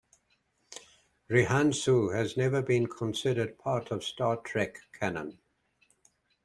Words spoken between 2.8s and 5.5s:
considered part of "Star Trek" canon.